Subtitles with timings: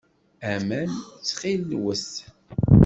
[0.51, 2.07] Aman, ttxil-wet.